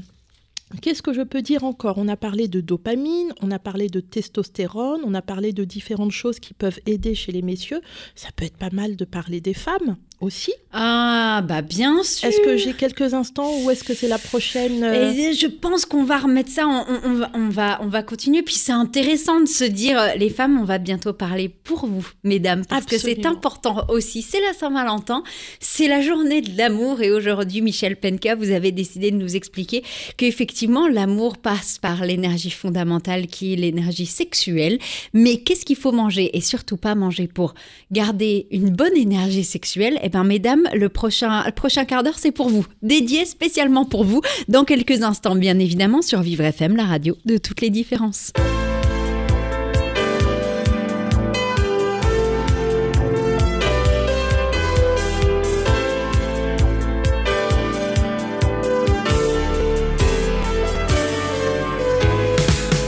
[0.81, 1.97] Qu'est-ce que je peux dire encore?
[1.97, 6.11] On a parlé de dopamine, on a parlé de testostérone, on a parlé de différentes
[6.11, 7.79] choses qui peuvent aider chez les messieurs.
[8.15, 10.51] Ça peut être pas mal de parler des femmes aussi.
[10.73, 12.27] Ah, bah bien sûr.
[12.27, 15.85] Est-ce que j'ai quelques instants ou est-ce que c'est la prochaine euh, Et je pense
[15.85, 18.41] qu'on va remettre ça, on, va, on, va, on va continuer.
[18.41, 22.07] Puis c'est intéressant de se dire, euh, les femmes, on va bientôt parler pour vous,
[22.23, 24.21] mesdames, parce que c'est important aussi.
[24.21, 25.23] C'est la Saint-Valentin,
[25.59, 27.01] c'est la journée de l'amour.
[27.01, 29.83] Et aujourd'hui, Michel Penka, vous avez décidé de nous expliquer
[30.17, 34.79] qu'effectivement, l'amour passe par l'énergie fondamentale qui est l'énergie sexuelle.
[35.13, 36.35] Mais qu'est-ce qu'il faut manger?
[36.35, 37.53] Et surtout pas manger pour
[37.91, 39.99] garder une bonne énergie sexuelle.
[40.07, 44.05] Eh bien, mesdames, le prochain, le prochain quart d'heure, c'est pour vous, dédié spécialement pour
[44.05, 48.31] vous, dans quelques instants, bien évidemment, sur Vivre FM, la radio de toutes les différences.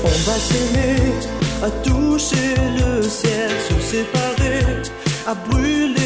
[0.06, 0.96] On va s'aimer,
[1.64, 4.64] à toucher le ciel, se séparer
[5.28, 5.99] à brûler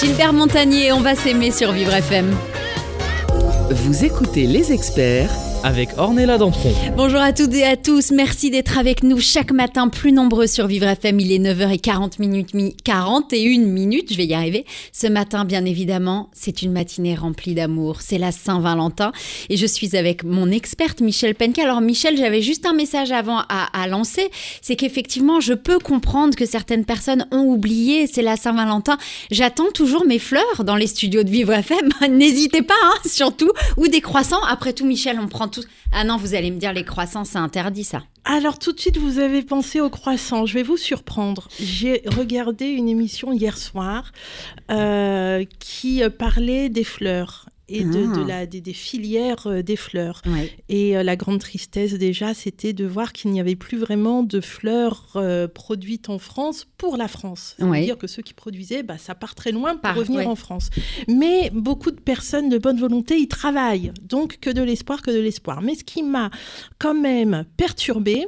[0.00, 2.36] Gilbert Montagnier, on va s'aimer sur Vivre FM.
[3.70, 5.30] Vous écoutez les experts
[5.66, 6.72] avec Ornella Dampron.
[6.96, 10.68] Bonjour à toutes et à tous, merci d'être avec nous chaque matin, plus nombreux sur
[10.68, 11.18] Vivre FM.
[11.18, 14.64] Il est 9h40 minutes, mi- 41 minutes, je vais y arriver.
[14.92, 18.00] Ce matin, bien évidemment, c'est une matinée remplie d'amour.
[18.00, 19.10] C'est la Saint-Valentin
[19.50, 21.64] et je suis avec mon experte Michel Penka.
[21.64, 24.30] Alors Michel, j'avais juste un message avant à, à lancer,
[24.62, 28.98] c'est qu'effectivement, je peux comprendre que certaines personnes ont oublié, c'est la Saint-Valentin.
[29.32, 31.88] J'attends toujours mes fleurs dans les studios de Vivre FM.
[32.16, 34.44] N'hésitez pas, hein, surtout, ou des croissants.
[34.48, 35.55] Après tout, Michel, on prend tout.
[35.92, 38.02] Ah non, vous allez me dire les croissants, c'est interdit ça.
[38.24, 40.46] Alors tout de suite, vous avez pensé au croissant.
[40.46, 41.48] Je vais vous surprendre.
[41.60, 44.12] J'ai regardé une émission hier soir
[44.70, 48.16] euh, qui parlait des fleurs et de, Ah.
[48.18, 50.22] de la, des, des filières euh, des fleurs.
[50.26, 50.52] Ouais.
[50.68, 54.40] Et euh, la grande tristesse déjà, c'était de voir qu'il n'y avait plus vraiment de
[54.40, 57.56] fleurs euh, produites en France pour la France.
[57.58, 57.78] Ouais.
[57.78, 60.26] C'est-à-dire que ceux qui produisaient, bah, ça part très loin pour Part, revenir ouais.
[60.26, 60.70] en France.
[61.08, 63.92] Mais beaucoup de personnes de bonne volonté y travaillent.
[64.02, 65.60] Donc que de l'espoir, que de l'espoir.
[65.62, 66.30] Mais ce qui m'a
[66.78, 68.26] quand même perturbée,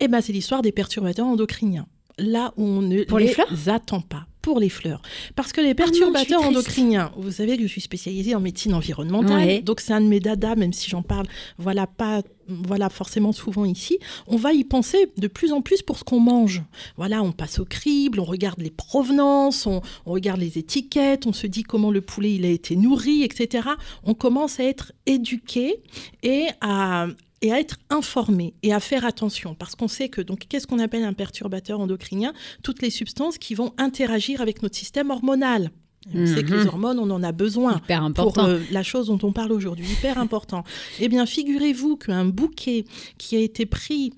[0.00, 1.86] eh ben, c'est l'histoire des perturbateurs endocriniens.
[2.18, 3.34] Là où on ne Pour les
[3.66, 4.26] attend pas.
[4.42, 5.00] Pour les fleurs.
[5.36, 6.56] Parce que les perturbateurs triste.
[6.56, 9.62] endocriniens, vous savez que je suis spécialisée en médecine environnementale, Ouais.
[9.62, 11.26] donc c'est un de mes dadas, même si j'en parle,
[11.58, 15.96] voilà, pas voilà forcément souvent ici, on va y penser de plus en plus pour
[15.96, 16.62] ce qu'on mange.
[16.96, 21.32] Voilà, on passe au crible, on regarde les provenances, on, on regarde les étiquettes, on
[21.32, 23.68] se dit comment le poulet il a été nourri, etc.
[24.04, 25.76] On commence à être éduqué
[26.24, 27.06] et à
[27.42, 30.78] et à être informé et à faire attention parce qu'on sait que donc qu'est-ce qu'on
[30.78, 32.32] appelle un perturbateur endocrinien?
[32.62, 35.70] Toutes les substances qui vont interagir avec notre système hormonal.
[36.14, 36.68] On sait que les Mhm.
[36.68, 38.46] hormones, on en a besoin Hyper pour important.
[38.48, 40.64] euh, la chose dont on parle aujourd'hui, hyper important.
[40.98, 42.86] Eh bien, figurez-vous qu'un bouquet
[43.18, 44.12] qui a été pris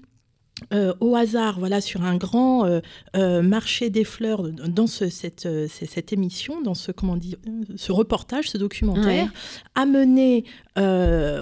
[0.73, 2.81] euh, au hasard, voilà, sur un grand euh,
[3.17, 5.47] euh, marché des fleurs dans ce- cette,
[6.13, 7.19] émission, dans ce comment
[7.77, 9.33] ce reportage, ce documentaire,
[9.75, 10.45] amené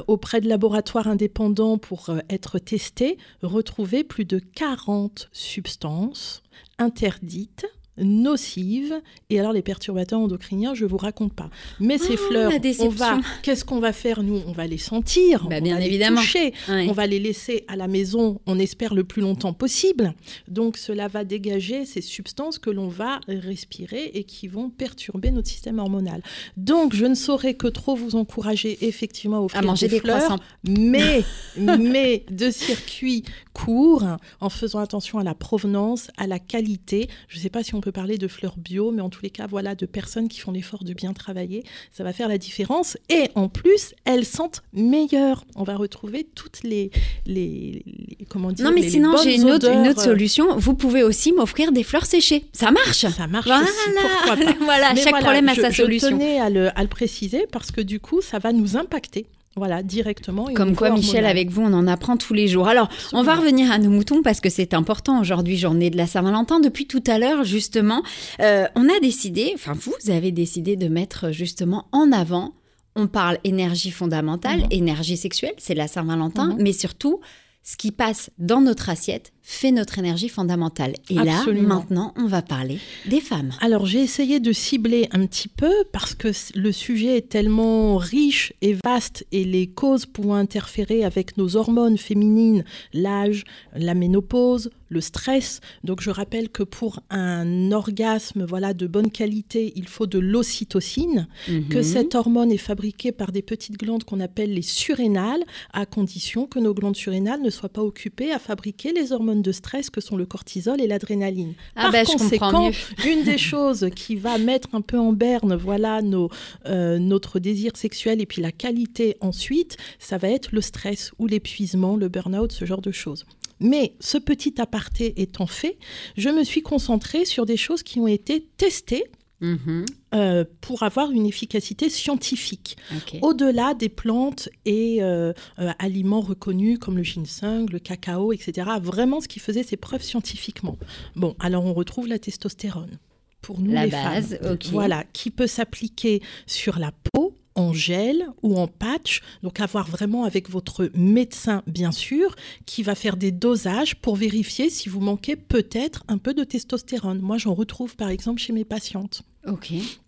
[0.07, 6.43] auprès de laboratoires indépendants pour être testé, retrouvé plus de 40 substances
[6.79, 7.67] interdites
[7.99, 8.95] nocives
[9.31, 11.51] et alors les perturbateurs endocriniens je vous raconte pas
[11.81, 14.41] mais ces Oh, fleurs on va qu'est-ce qu'on va faire nous?
[14.47, 16.21] On va les sentir Bah, on bien va les évidemment.
[16.21, 16.87] toucher, Ouais.
[16.89, 20.15] on va les laisser à la maison, on espère le plus longtemps possible.
[20.49, 25.49] Donc cela va dégager ces substances que l'on va respirer et qui vont perturber notre
[25.49, 26.23] système hormonal.
[26.57, 30.19] Donc je ne saurais que trop vous encourager effectivement à offrir À manger des fleurs,
[30.19, 30.43] croissants.
[30.69, 31.23] mais,
[31.57, 33.25] mais de circuits
[33.69, 37.09] en faisant attention à la provenance, à la qualité.
[37.29, 39.31] Je ne sais pas si on peut parler de fleurs bio, mais en tous les
[39.31, 41.65] cas, voilà, de personnes qui font l'effort de bien travailler.
[41.93, 42.97] Ça va faire la différence.
[43.09, 45.45] Et en plus, elles sentent meilleures.
[45.57, 46.91] On va retrouver toutes les,
[47.27, 50.57] les, les- comment dire, Non, mais les- sinon, j'ai une autre, une odeurs, autre solution.
[50.59, 52.45] Vous pouvez aussi m'offrir des fleurs séchées.
[52.53, 53.07] Ça marche.
[53.09, 53.63] Ça marche Voilà.
[53.65, 54.53] aussi, pourquoi pas.
[54.65, 56.11] voilà, Mais chaque voilà, problème a je- sa je solution.
[56.11, 59.27] tenais à le, à le préciser parce que du coup, ça va nous impacter.
[59.55, 60.47] Voilà, directement.
[60.55, 62.69] Comme quoi, Michel, avec vous, on en apprend tous les jours.
[62.69, 65.21] Alors, on va revenir à nos moutons parce que c'est important.
[65.21, 66.59] Aujourd'hui, journée de la Saint-Valentin.
[66.61, 68.03] Depuis tout à l'heure, justement,
[68.41, 72.55] euh, on a décidé, enfin, vous avez décidé de mettre justement en avant.
[72.97, 74.67] On parle énergie fondamentale, Mhm.
[74.71, 76.57] énergie sexuelle, c'est la Saint-Valentin, Mhm.
[76.63, 77.21] mais surtout,
[77.63, 80.95] ce qui passe dans notre assiette fait notre énergie fondamentale.
[81.11, 81.69] Et Absolument.
[81.69, 83.51] là, maintenant, on va parler des femmes.
[83.61, 88.53] Alors j'ai essayé de cibler un petit peu parce que le sujet est tellement riche
[88.63, 95.01] et vaste et les causes pouvant interférer avec nos hormones féminines, l'âge, la ménopause, le
[95.01, 95.61] stress.
[95.85, 101.27] Donc je rappelle que pour un orgasme voilà de bonne qualité, il faut de l'ocytocine,
[101.71, 101.83] que Mhm.
[101.83, 106.59] cette hormone est fabriquée par des petites glandes qu'on appelle les surrénales, à condition que
[106.59, 110.17] nos glandes surrénales ne soient pas occupées à fabriquer les hormones de stress que sont
[110.17, 111.55] le cortisol et l'adrénaline.
[111.77, 112.71] Ah Par bah, comprends conséquent,
[113.07, 116.29] une des choses qui va mettre un peu en berne, voilà, nos,
[116.67, 121.27] euh, notre désir sexuel et puis la qualité ensuite, ça va être le stress ou
[121.27, 123.25] l'épuisement, le burn-out, ce genre de choses.
[123.61, 125.79] Mais ce petit aparté étant fait,
[126.17, 129.05] je me suis concentrée sur des choses qui ont été testées
[129.43, 129.85] Mhm.
[130.15, 132.77] euh, pour avoir une efficacité scientifique
[133.23, 138.71] au-delà des plantes et euh, euh, aliments reconnus comme le ginseng, le cacao, etc.
[138.81, 140.77] Vraiment, ce qui faisait ses preuves scientifiquement.
[141.17, 142.99] Bon, alors on retrouve la testostérone.
[143.41, 144.53] Pour nous, La les base, femmes.
[144.53, 144.67] ok.
[144.71, 150.25] Voilà, qui peut s'appliquer sur la peau en gel ou en patch, donc avoir vraiment
[150.25, 155.37] avec votre médecin bien sûr, qui va faire des dosages pour vérifier si vous manquez
[155.37, 157.21] peut-être un peu de testostérone.
[157.21, 159.23] Moi j'en retrouve par exemple chez mes patientes.
[159.47, 160.02] Ok.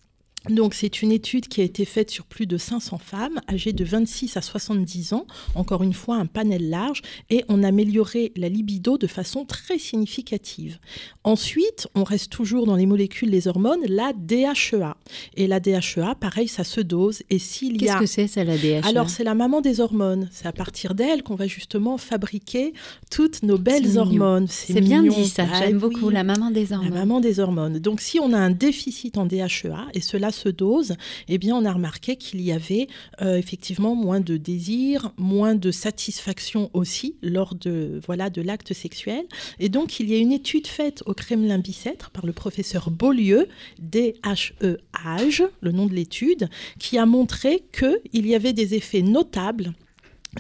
[0.50, 3.84] Donc c'est une étude qui a été faite sur plus de 500 femmes âgées de
[3.84, 8.48] 26 à 70 ans, encore une fois un panel large, et on a amélioré la
[8.50, 10.78] libido de façon très significative.
[11.24, 14.96] Ensuite, on reste toujours dans les molécules, les hormones, la DHEA.
[15.36, 17.98] Et la DHEA, pareil, ça se dose, et s'il y Qu'est-ce a...
[18.00, 20.28] que c'est, ça, la DHEA Alors, c'est la maman des hormones.
[20.30, 22.74] C'est à partir d'elle qu'on va justement fabriquer
[23.10, 24.46] toutes nos belles hormones.
[24.48, 25.46] C'est bien dit, ça.
[25.50, 25.80] Ah J'aime oui.
[25.80, 26.10] beaucoup.
[26.10, 26.92] La maman des La hormones.
[26.94, 27.78] maman des hormones.
[27.78, 30.94] Donc, si on a un déficit en DHEA et cela se dose,
[31.28, 32.88] eh bien, on a remarqué qu'il y avait
[33.22, 39.24] euh, effectivement moins de désir, moins de satisfaction aussi lors de voilà de l'acte sexuel.
[39.58, 43.48] Et donc, il y a une étude faite au Kremlin-Bicêtre par le professeur Beaulieu,
[43.80, 49.72] DHEH, le nom de l'étude, qui a montré qu'il y avait des effets notables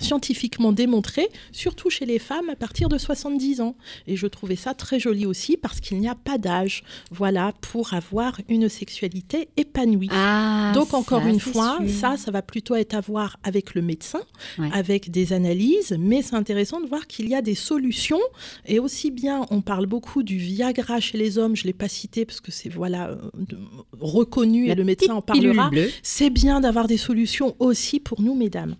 [0.00, 3.76] scientifiquement démontrés, surtout chez les femmes à partir de 70 ans.
[4.06, 7.94] Et je trouvais ça très joli aussi parce qu'il n'y a pas d'âge, voilà, pour
[7.94, 10.08] avoir une sexualité épanouie.
[10.12, 11.88] Ah, Donc encore une fois, sûr.
[11.90, 14.20] ça, ça va plutôt être à voir avec le médecin,
[14.58, 14.68] Ouais.
[14.72, 18.20] avec des analyses, mais c'est intéressant de voir qu'il y a des solutions.
[18.66, 22.24] Et aussi bien, on parle beaucoup du Viagra chez les hommes, je l'ai pas cité
[22.24, 23.58] parce que c'est voilà euh, de-
[24.00, 25.70] reconnu La et le médecin en parlera.
[26.02, 28.76] C'est bien d'avoir des solutions aussi pour nous, mesdames.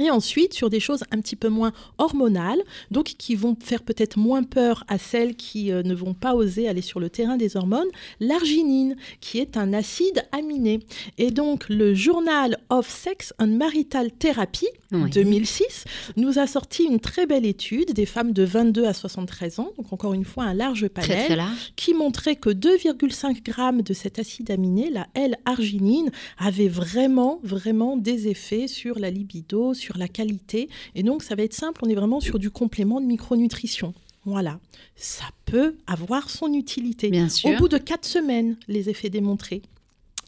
[0.00, 4.18] Et ensuite, sur des choses un petit peu moins hormonales, donc qui vont faire peut-être
[4.18, 7.56] moins peur à celles qui euh, ne vont pas oser aller sur le terrain des
[7.56, 7.88] hormones,
[8.20, 10.80] l'arginine, qui est un acide aminé.
[11.18, 15.10] Et donc, le Journal of Sex and Marital Therapy, Oui.
[15.10, 15.84] 2006,
[16.16, 19.92] nous a sorti une très belle étude des femmes de 22 à 73 ans, donc
[19.92, 21.72] encore une fois un large panel, Très très large.
[21.76, 28.28] qui montrait que 2,5 grammes de cet acide aminé, la L-arginine, avait vraiment, vraiment des
[28.28, 30.68] effets sur la libido, sur la qualité.
[30.94, 33.94] Et donc, ça va être simple, on est vraiment sur du complément de micronutrition.
[34.24, 34.58] Voilà,
[34.96, 37.10] ça peut avoir son utilité.
[37.10, 37.50] Bien sûr.
[37.50, 39.62] Au bout de quatre semaines, les effets démontrés.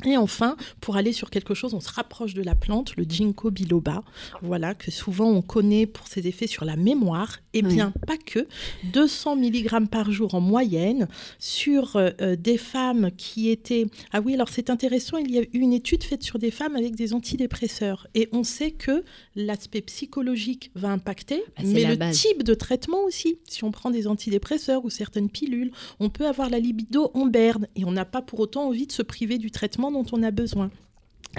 [0.06, 3.50] Et enfin, pour aller sur quelque chose, on se rapproche de la plante, le ginkgo
[3.50, 4.04] biloba,
[4.42, 7.38] voilà, que souvent on connaît pour ses effets sur la mémoire.
[7.52, 7.74] Eh Oui.
[7.74, 8.46] bien, pas que.
[8.92, 11.08] 200 mg par jour en moyenne
[11.40, 13.86] sur euh, euh, des femmes qui étaient...
[14.12, 16.76] Ah oui, alors c'est intéressant, il y a eu une étude faite sur des femmes
[16.76, 18.06] avec des antidépresseurs.
[18.14, 19.02] Et on sait que
[19.34, 22.20] l'aspect psychologique va impacter, Bah, mais le base.
[22.20, 23.38] type de traitement aussi.
[23.48, 27.66] Si on prend des antidépresseurs ou certaines pilules, on peut avoir la libido en berne
[27.74, 30.30] et on n'a pas pour autant envie de se priver du traitement dont on a
[30.30, 30.70] besoin.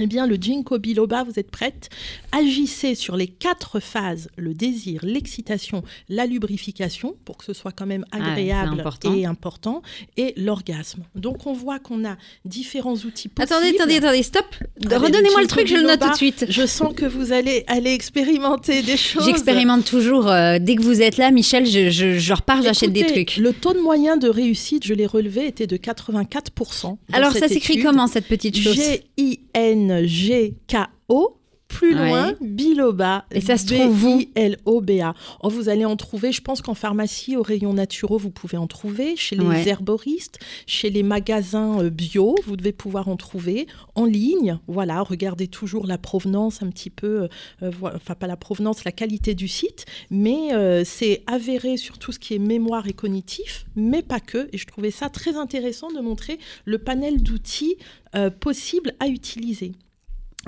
[0.02, 1.90] Eh bien, le ginkgo biloba, vous êtes prête?
[2.32, 7.86] Agissez sur les quatre phases le désir, l'excitation, la lubrification, pour que ce soit quand
[7.88, 9.14] même Ah, agréable important.
[9.14, 9.82] et important,
[10.16, 11.04] et l'orgasme.
[11.16, 12.16] Donc, on voit qu'on a
[12.46, 13.42] différents outils possibles.
[13.54, 14.46] Attendez, attendez, attendez, stop.
[14.86, 16.46] Redonnez-moi le truc, je le note tout de suite.
[16.48, 19.26] Je sens que vous allez aller expérimenter des choses.
[19.26, 20.30] J'expérimente toujours.
[20.30, 23.36] euh, dès que vous êtes là, Michel, je, je, je repars, j'achète des trucs.
[23.38, 26.82] Le taux de moyen de réussite, je l'ai relevé, était de 84%.
[26.84, 28.78] dans Alors, ça s'écrit comment cette petite chose?
[29.88, 31.39] G-I-N-G-K-O.
[31.70, 32.10] Plus Ouais.
[32.10, 33.26] loin, biloba.
[33.32, 35.14] Et ça se trouve B-I-L-O-B-A.
[35.44, 38.68] Oh, vous allez en trouver, je pense qu'en pharmacie, au rayon naturaux, vous pouvez en
[38.68, 39.16] trouver.
[39.16, 39.68] Chez les Ouais.
[39.68, 43.68] herboristes, chez les magasins euh, bio, vous devez pouvoir en trouver.
[43.96, 47.28] En ligne, voilà, regardez toujours la provenance un petit peu, euh,
[47.64, 49.86] euh, enfin pas la provenance, la qualité du site.
[50.10, 54.50] Mais euh, c'est avéré sur tout ce qui est mémoire et cognitif, mais pas que.
[54.52, 57.76] Et je trouvais ça très intéressant de montrer le panel d'outils
[58.16, 59.74] euh, possibles à utiliser.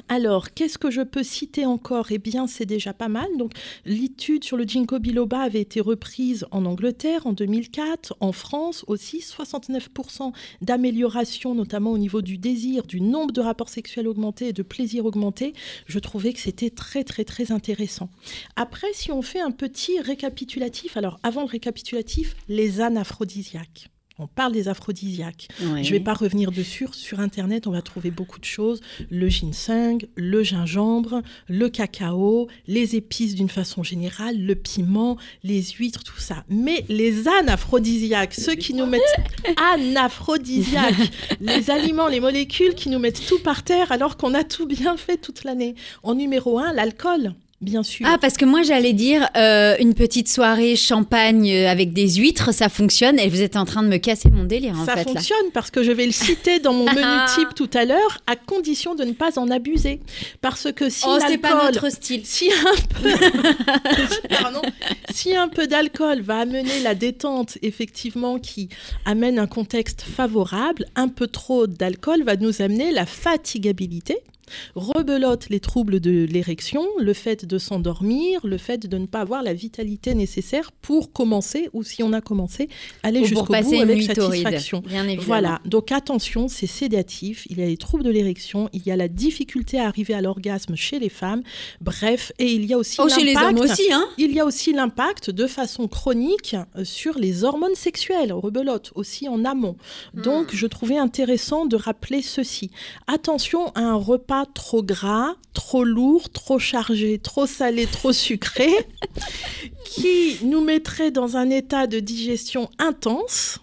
[0.08, 2.12] Alors, qu'est-ce que je peux citer encore?
[2.12, 3.28] Eh bien, c'est déjà pas mal.
[3.38, 3.54] Donc,
[3.86, 9.20] l'étude sur le ginkgo biloba avait été reprise en Angleterre en 2004, en France aussi,
[9.20, 14.64] 69% d'amélioration, notamment au niveau du désir, du nombre de rapports sexuels augmentés et de
[14.64, 15.54] plaisir augmenté.
[15.86, 18.10] Je trouvais que c'était très, très, très intéressant.
[18.56, 23.90] Après, si on fait un petit récapitulatif, alors avant le récapitulatif, les anaphrodisiaques.
[24.22, 25.48] On parle des aphrodisiaques.
[25.60, 25.84] Ouais.
[25.84, 26.88] Je ne vais pas revenir dessus.
[26.92, 28.80] Sur Internet, on va trouver beaucoup de choses.
[29.10, 36.04] Le ginseng, le gingembre, le cacao, les épices d'une façon générale, le piment, les huîtres,
[36.04, 36.44] tout ça.
[36.50, 39.02] Mais les anaphrodisiaques, ceux qui nous mettent
[39.74, 44.68] anaphrodisiaques, les aliments, les molécules qui nous mettent tout par terre alors qu'on a tout
[44.68, 45.74] bien fait toute l'année.
[46.04, 48.06] En numéro un, l'alcool, bien sûr.
[48.10, 52.54] Ah, parce que moi, j'allais dire euh, une petite soirée champagne euh, avec des huîtres,
[52.54, 53.20] ça fonctionne.
[53.20, 55.06] Et vous êtes en train de me casser mon délire, en ça fait.
[55.06, 55.14] Là.
[55.14, 58.36] fonctionne parce que je vais le citer dans mon menu type tout à l'heure, à
[58.36, 60.00] condition de ne pas en abuser.
[60.42, 62.26] Parce que si Oh, c'est pas notre style.
[62.26, 63.10] Si un peu,
[64.30, 64.62] Pardon.
[65.12, 68.70] si un peu d'alcool va amener la détente, effectivement, qui
[69.06, 74.18] amène un contexte favorable, un peu trop d'alcool va nous amener la fatigabilité.
[74.76, 79.44] Rebelote les troubles de l'érection, le fait de s'endormir, le fait de ne pas avoir
[79.44, 82.70] la vitalité nécessaire pour commencer ou si on a commencé,
[83.04, 84.84] aller jusqu'au bout avec satisfaction.
[84.86, 85.06] bien.
[85.20, 88.96] Voilà, donc attention, c'est sédatif, il y a les troubles de l'érection, il y a
[88.96, 91.42] la difficulté à arriver à l'orgasme chez les femmes,
[91.80, 94.40] bref, et il y a aussi Oh, chez les hommes l'impact- aussi, hein il y
[94.40, 99.76] a aussi l'impact de façon chronique euh, sur les hormones sexuelles, rebelote, aussi en amont.
[100.14, 100.22] Hmm.
[100.22, 102.72] Donc, je trouvais intéressant de rappeler ceci.
[103.08, 108.70] Attention à un repas trop gras, trop lourd, trop chargé, trop salé, trop sucré,
[109.86, 113.60] qui nous mettrait dans un état de digestion intense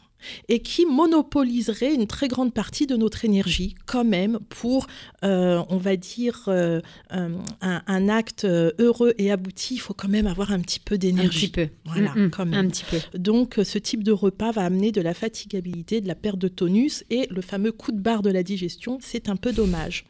[0.48, 4.86] et qui monopoliserait une très grande partie de notre énergie quand même pour,
[5.24, 6.80] euh, on va dire, euh,
[7.12, 7.28] euh,
[7.60, 10.98] un, un acte heureux et abouti, il faut quand même avoir un petit peu Un
[10.98, 11.48] petit d'énergie.
[11.48, 11.68] peu.
[11.84, 12.66] Voilà, Mm, mm, quand même.
[12.66, 12.98] Un petit peu.
[13.18, 17.04] Donc, ce type de repas va amener de la fatigabilité, de la perte de tonus
[17.10, 20.04] et le fameux coup de barre de la digestion, c'est un peu dommage.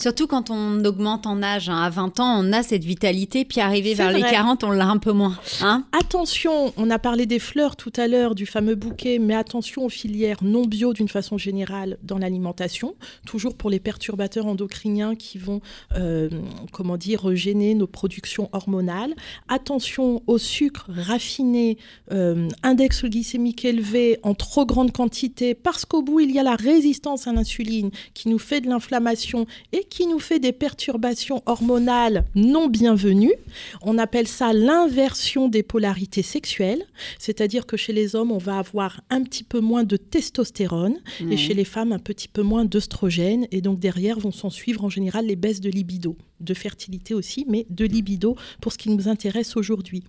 [0.00, 1.68] Surtout quand on augmente en âge.
[1.68, 1.82] hein.
[1.82, 4.30] À 20 ans, on a cette vitalité, puis arrivé vers les vrai.
[4.30, 5.36] 40, on l'a un peu moins.
[5.60, 9.86] Hein Attention, on a parlé des fleurs tout à l'heure, du fameux bouquet, mais attention
[9.86, 15.38] aux filières non bio d'une façon générale dans l'alimentation, toujours pour les perturbateurs endocriniens qui
[15.38, 15.62] vont,
[15.94, 16.28] euh,
[16.70, 19.14] comment dire, gêner nos productions hormonales.
[19.48, 21.78] Attention aux sucres raffinés,
[22.12, 26.56] euh, index glycémique élevé en trop grande quantité, parce qu'au bout, il y a la
[26.56, 32.26] résistance à l'insuline qui nous fait de l'inflammation et qui nous fait des perturbations hormonales
[32.34, 33.34] non bienvenues.
[33.80, 36.84] On appelle ça l'inversion des polarités sexuelles,
[37.18, 40.96] c'est-à-dire que chez les hommes, on va avoir un petit peu moins de testostérone
[41.30, 43.46] et chez les femmes, un petit peu moins d'œstrogène.
[43.50, 47.44] Et donc derrière vont s'en suivre en général les baisses de libido, de fertilité aussi,
[47.48, 50.04] mais de libido pour ce qui nous intéresse aujourd'hui.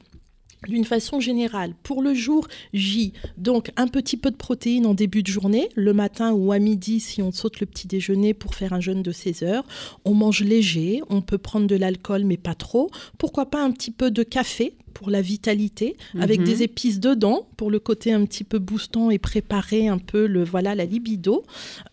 [0.67, 5.23] D'une façon générale, pour le jour J, donc un petit peu de protéines en début
[5.23, 8.73] de journée, le matin ou à midi si on saute le petit déjeuner pour faire
[8.73, 9.65] un jeûne de 16 heures.
[10.03, 12.91] On mange léger, on peut prendre de l'alcool mais pas trop.
[13.17, 16.45] Pourquoi pas un petit peu de café pour la vitalité, avec Mhm.
[16.45, 20.43] des épices dedans pour le côté un petit peu boostant et préparer un peu le
[20.43, 21.43] voilà la libido.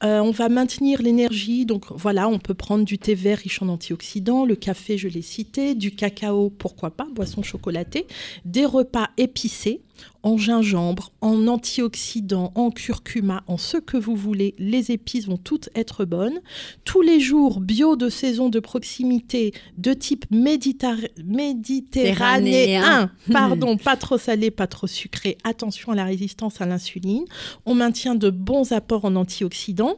[0.02, 3.68] Euh, on va maintenir l'énergie, donc voilà, on peut prendre du thé vert riche en
[3.68, 8.06] antioxydants, le café, je l'ai cité, du cacao, pourquoi pas, boisson chocolatée,
[8.44, 9.80] des repas épicés
[10.22, 14.54] en gingembre, en antioxydants, en curcuma, en ce que vous voulez.
[14.58, 16.40] Les épices vont toutes être bonnes.
[16.84, 23.10] Tous les jours, bio de saison de proximité de type méditer- méditerranéen.
[23.32, 25.38] Pardon, pas trop salé, pas trop sucré.
[25.44, 27.24] Attention à la résistance à l'insuline.
[27.64, 29.96] On maintient de bons apports en antioxydants.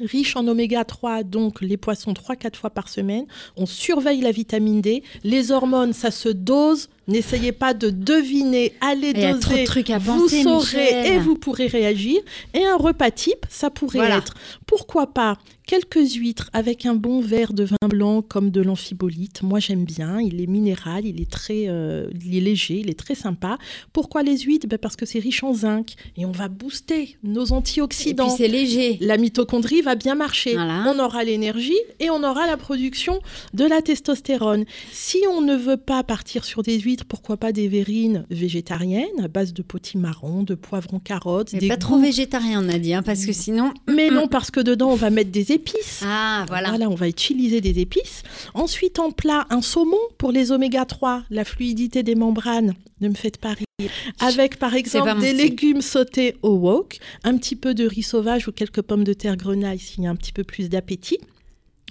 [0.00, 3.26] Riche en oméga 3, donc les poissons 3-4 fois par semaine.
[3.56, 5.02] On surveille la vitamine D.
[5.24, 6.88] Les hormones, ça se dose.
[7.08, 9.64] N'essayez pas de deviner, allez de doser.
[9.64, 10.44] trucs à vous saurez
[10.78, 11.06] Michel.
[11.06, 12.20] et vous pourrez réagir.
[12.54, 14.18] Et un repas type, ça pourrait Voilà.
[14.18, 14.34] être,
[14.66, 15.36] pourquoi pas,
[15.66, 19.42] quelques huîtres avec un bon verre de vin blanc comme de l'amphibolite.
[19.42, 20.20] Moi, j'aime bien.
[20.20, 23.56] Il est minéral, il est très, euh, il est léger, il est très sympa.
[23.92, 24.66] Pourquoi les huîtres?
[24.68, 28.30] Ben, Parce que c'est riche en zinc et on va booster nos Et puis antioxydants.
[28.30, 28.98] c'est léger.
[29.00, 30.54] La mitochondrie va bien marcher.
[30.54, 30.84] Voilà.
[30.86, 33.20] On aura l'énergie et on aura la production
[33.54, 34.64] de la testostérone.
[34.92, 39.28] Si on ne veut pas partir sur des huîtres, pourquoi pas des verrines végétariennes à
[39.28, 43.02] base de potimarron, de poivrons, carottes, Mais des pas trop végétarien, on a dit, hein,
[43.02, 43.72] parce que sinon.
[43.88, 46.02] Mais non, parce que dedans on va mettre des épices.
[46.04, 46.72] Ah, voilà.
[46.88, 48.22] on va utiliser des épices.
[48.54, 52.74] Ensuite, en plat, un saumon pour les oméga 3, la fluidité des membranes.
[53.00, 53.90] Ne me faites pas rire.
[54.18, 58.52] Avec, par exemple, des légumes sautés au wok, un petit peu de riz sauvage ou
[58.52, 61.18] quelques pommes de terre grenaille s'il y a un petit peu plus d'appétit.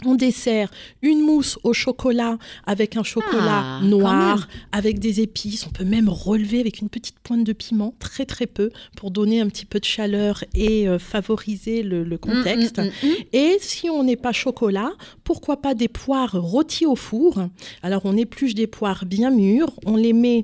[0.06, 0.72] On dessert
[1.02, 5.66] une mousse au chocolat avec un chocolat Ah, noir, avec des épices.
[5.68, 9.42] On peut même relever avec une petite pointe de piment, très très peu, pour donner
[9.42, 12.80] un petit peu de chaleur et euh, favoriser le, le contexte.
[12.80, 13.16] Mm, mm, mm, mm.
[13.34, 14.92] Et si on n'est pas chocolat,
[15.24, 17.44] pourquoi pas des poires rôties au four?
[17.84, 20.44] Alors on épluche des poires bien mûres, on les met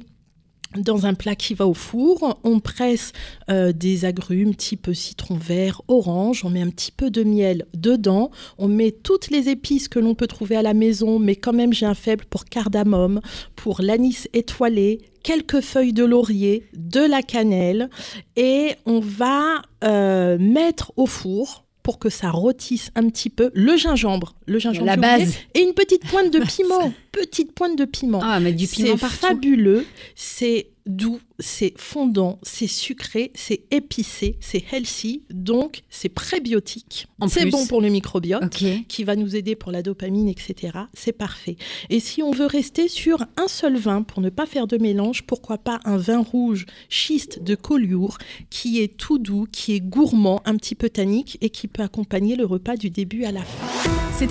[0.78, 3.12] dans un plat qui va au four, on presse
[3.50, 8.32] euh, des agrumes type citron vert, orange, on met un petit peu de miel dedans,
[8.58, 11.74] on met toutes les épices que l'on peut trouver à la maison, mais quand même
[11.74, 13.22] j'ai un faible pour cardamome,
[13.56, 17.90] pour l'anis étoilé, quelques feuilles de laurier, de la cannelle,
[18.36, 23.78] et on va euh, mettre au four pour que ça rôtisse un petit peu le
[23.78, 25.36] gingembre, le gingembre La oublié, base.
[25.54, 28.20] et une petite pointe de piment, petite pointe de piment.
[28.24, 29.86] Ah, mettre du piment C'est fabuleux,
[30.16, 37.08] c'est doux, c'est fondant, c'est sucré, c'est épicé, c'est healthy, donc c'est prébiotique.
[37.28, 38.56] C'est bon pour le microbiote
[38.88, 40.78] qui va nous aider pour la dopamine, etc.
[40.94, 41.56] C'est parfait.
[41.90, 45.24] Et si on veut rester sur un seul vin pour ne pas faire de mélange,
[45.24, 48.18] pourquoi pas un vin rouge schiste de Collioure
[48.52, 52.36] qui est tout doux, qui est gourmand, un petit peu tannique et qui peut accompagner
[52.36, 53.92] le repas du début à la fin.